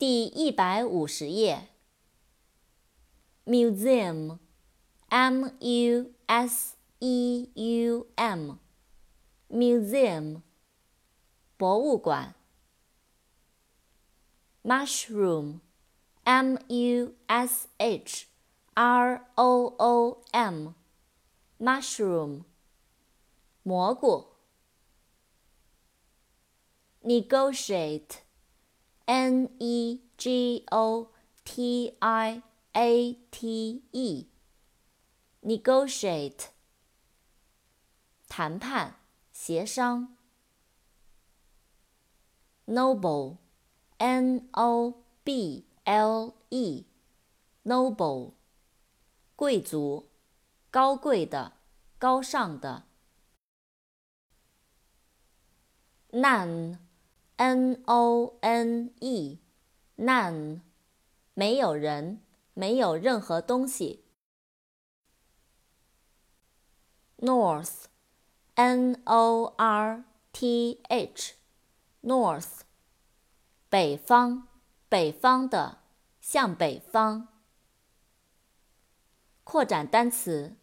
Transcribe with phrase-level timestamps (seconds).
[0.00, 1.68] 第一百五十页。
[3.44, 4.38] museum，m
[5.60, 8.70] u s e u m，museum，
[11.58, 12.34] 博物馆。
[14.62, 18.26] mushroom，m u s h
[18.72, 20.22] r o o
[21.58, 22.44] m，mushroom，
[23.62, 24.28] 蘑菇。
[27.02, 28.29] negotiate。
[29.09, 31.11] N E G O
[31.43, 32.41] T I
[32.73, 34.29] A T E，negotiate，
[38.27, 38.99] 谈判、
[39.31, 40.17] 协商。
[42.65, 48.33] noble，N O B L E，noble，
[49.35, 50.09] 贵族、
[50.71, 51.57] 高贵的、
[51.99, 52.87] 高尚的。
[56.11, 56.79] none。
[57.40, 60.60] N O N E，none，
[61.32, 62.20] 没有人，
[62.52, 64.04] 没有任何东西。
[67.16, 72.60] North，N O R T H，North，
[73.70, 74.42] 北方，
[74.90, 75.78] 北方的，
[76.20, 77.28] 向北方。
[79.44, 80.56] 扩展单词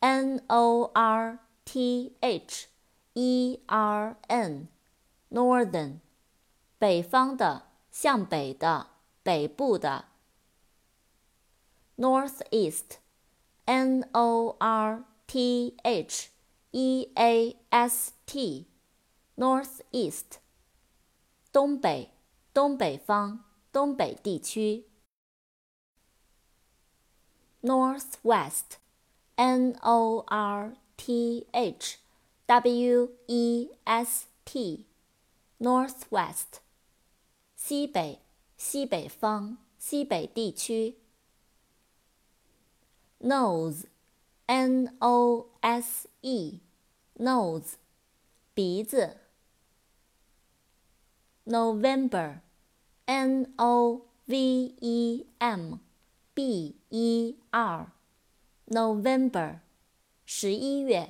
[0.00, 2.68] N O R T H
[3.14, 4.68] E R N,
[5.30, 6.00] Northern，
[6.78, 8.88] 北方的，向北的，
[9.22, 10.04] 北部的。
[11.96, 12.98] Northeast,
[13.64, 16.28] N O R T H
[16.72, 18.66] E A S T,
[19.36, 20.38] Northeast，
[21.50, 22.12] 东北，
[22.52, 24.84] 东北方，东北地区。
[27.62, 28.78] Northwest,
[29.36, 31.98] N O R T H
[32.46, 34.86] W E S T,
[35.58, 36.60] Northwest，
[37.56, 38.20] 西北，
[38.56, 40.96] 西北方，西北地区。
[43.18, 43.86] Nose,
[44.46, 46.60] N O S E,
[47.18, 47.74] nose，
[48.54, 49.16] 鼻子。
[51.44, 52.40] November,
[53.06, 55.80] N O V E M。
[56.33, 59.59] B E R，November，
[60.25, 61.09] 十一月。